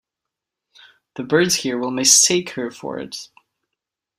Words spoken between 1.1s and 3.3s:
The birds here will mistake her for it.